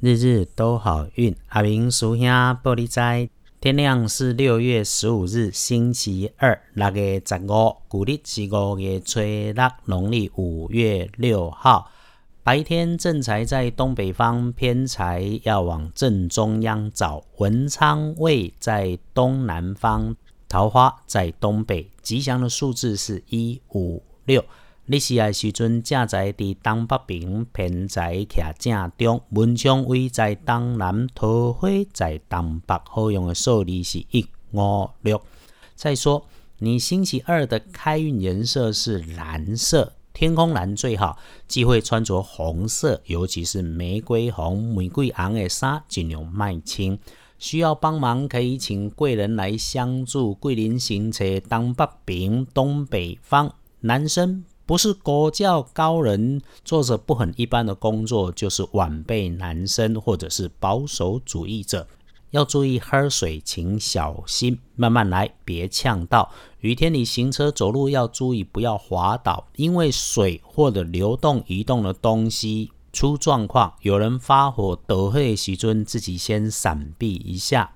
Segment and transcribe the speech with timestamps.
[0.00, 1.36] 日日都好运。
[1.48, 3.28] 阿明叔兄玻璃斋，
[3.60, 11.90] 天亮是六月十五日，星期二，六月十五，古历是五月初六，农历五月六号。
[12.42, 17.22] 白天正财在东北方，偏财要往正中央找。
[17.36, 20.16] 文昌位在东南方，
[20.48, 21.90] 桃花在东北。
[22.00, 24.42] 吉祥的数字是一五六。
[24.92, 35.22] 你是爱时阵，正在伫东北平，偏在徛正中，文昌位在东南，桃花在东北，好用的数字是一五六。
[35.76, 36.26] 再说，
[36.58, 41.16] 你星期二的开运颜色是蓝色，天空蓝最好，
[41.46, 46.98] 忌讳穿着红色，尤其是玫瑰红、玫瑰红的衫，尽量卖清。
[47.38, 50.34] 需要帮忙可以请贵人来相助。
[50.34, 53.52] 桂林行车东北平，东北方，
[53.82, 54.44] 男生。
[54.70, 61.88] 不是国教高人做着不很一般的工作，就是晚辈男生或者是保守主义者，
[62.30, 66.30] 要注意喝水，请小心，慢慢来，别呛到。
[66.60, 77.72] 雨天你行车走路要注意，不要滑倒，因为水或者流动移动的东西出状况，有人发火，都会喜尊自己先闪避一下。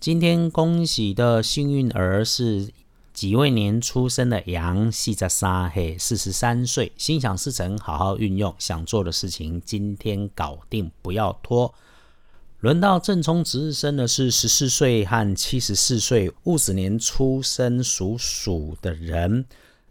[0.00, 2.72] 今天恭喜的幸运儿是。
[3.12, 11.74] 己未年出生的羊，系在三岁，四十三岁，心想事成，好好运用，想做的事情今天搞定，不要拖。
[12.60, 19.44] 轮到正冲值日生的是十四岁和七十四岁戊子年出生属鼠的人。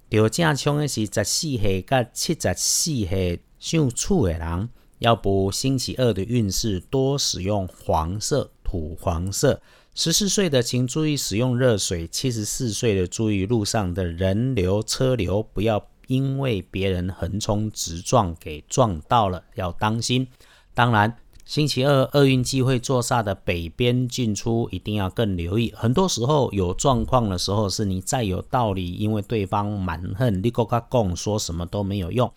[0.09, 9.61] 掉正冲的是十四岁跟七十四岁属处的人，要不星期二的运势，多使用黄色、土黄色。
[9.93, 20.25] 十四岁的，请注意使用热水；七十四岁的，注意路上的人流车流，不要因为别人横冲直撞给撞到了，要当心。
[20.73, 25.73] 当然，星期二厄运机会坐煞的北边进出，一定要更留意。
[25.75, 32.31] 很多时候有状况的时候，是你再有道理，因为对方蛮横，你跟他供说什么都没有用，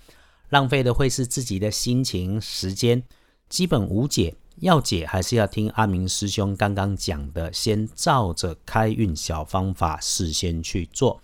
[0.50, 3.04] 浪费的会是自己的心情、时间，
[3.48, 4.34] 基本无解。
[4.56, 11.20] 要解还是要听阿明师兄刚刚讲的，先照着开运小方法事先去做。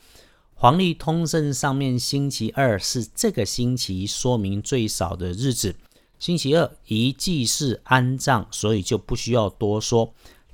[0.55, 5.75] 黄历通胜上面星期二是这个星期说明最少的日子，
[6.19, 10.13] 星期二一祭祀安葬，所以就不需要多说。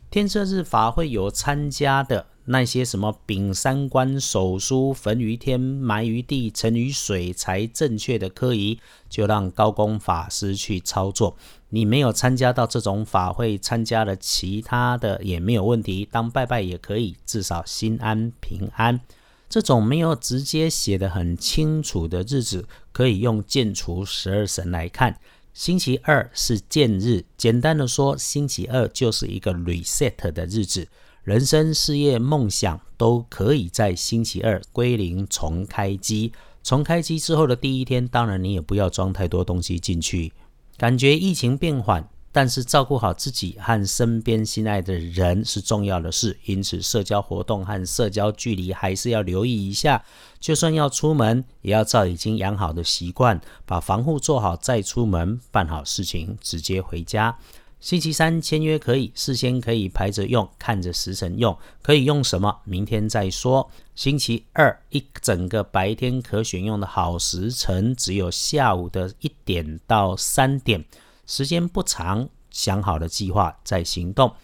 [0.08, 11.36] 天赦日法会有参加的那些什么丙三官手书焚于天埋于地沉于水才正确的科仪，就让高公法师去操作。
[11.70, 19.00] 你没有参加到这种法会，参加了其他的也没有问题，当拜拜也可以，至少心安平安。
[19.48, 25.18] 这种没有直接写的很清楚的日子，可以用建除十二神来看。
[25.52, 30.86] 星期二是建日，简单的说，星期二就是一个 reset 的日子，
[31.26, 36.32] 人生、事业、梦想都可以在星期二归零重开机。
[36.62, 40.32] 重开机之后的第一天，当然你也不要装太多东西进去。
[40.76, 50.04] 感觉疫情变缓，但是照顾好自己和身边心爱的人是重要的事，因此社交活动和社交距离还是要留意一下。
[50.38, 57.36] 就算要出门，也要照已经养好的习惯，把防护做好再出门，办好事情直接回家。
[57.78, 63.70] 星期三签约可以，事先可以排着用，看着时辰用，可以用什么，明天再说。
[63.94, 70.84] 星期二一整个白天可选用的好时辰只有下午的一点到三点，
[71.26, 74.34] 时间不长，想好了计划再行动。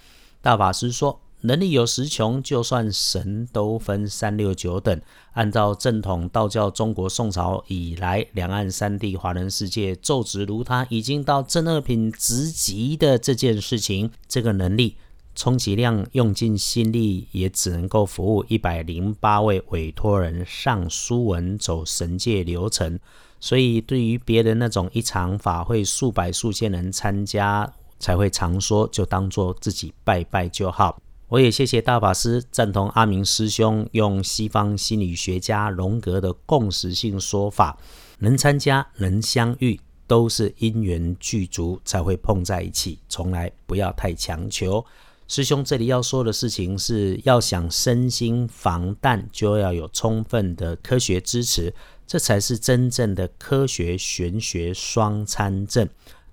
[0.40, 1.18] 大法师说。
[1.44, 5.00] 能力有时穷，就算神都分三六九等。
[5.32, 14.96] 按照正统道教，中国宋朝以来，两岸三地华人世界，奏职如他，已经到正二品职级的这件事情，这个能力，
[15.34, 23.00] 充其量用尽心力，也只能够服务一百零八位委托人上书文，走神界流程。
[23.40, 31.01] 所以，对于别人那种一场法会数百数千人参加才会常说，就当做自己拜拜就好。
[31.32, 37.78] 我也谢谢大法师赞同阿明师兄用西方心理学家荣格的共识性说法，
[38.18, 44.84] 能参加能相遇都是因缘具足才会碰在一起，从来不要太强求。
[45.26, 51.72] 师兄这里要说的事情是要想身心防弹，就要有充分的科学支持，
[52.06, 55.88] 这才是真正的科学玄学双参证，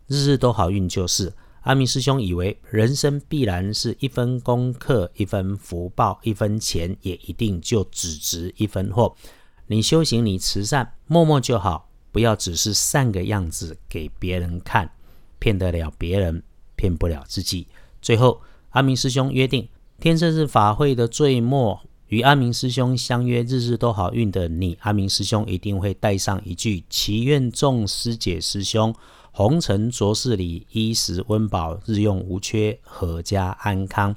[0.08, 1.32] 日日都好运就是。
[1.62, 9.16] 阿明师兄以为人生必然是一分功课一分福报，一分钱也一定就只值一分货。
[9.68, 14.90] 你修行，你慈善，默默就好，不要只是善个样子给别人看，
[15.38, 16.42] 骗得了别人，
[16.76, 17.68] 骗不了自己。
[18.02, 19.68] 最后，阿明师兄约定，
[20.00, 28.94] 天色日法会的最末，与阿明师兄相约，日日都好运的你，阿明师兄一定会带上一句：祈愿众师姐师兄
[29.32, 34.16] 红尘浊世里衣食温饱，日用无缺，阖家安康。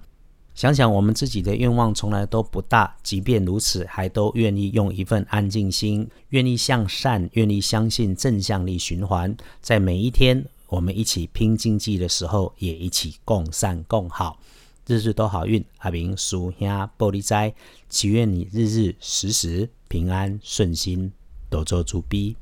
[0.54, 14.38] 想想我们自己的愿望从来都不大，即便如此，还都愿意用一份安静心，愿意向善，愿意相信正向力循环，在每一天我们一起拼经济的时候，也一起共善共好，
[14.86, 15.64] 日日都好运。
[15.78, 16.68] 阿明叔兄
[16.98, 17.54] 玻璃斋，
[17.88, 21.12] 祈愿你日日时时平安顺心，
[21.48, 22.36] 多做主逼。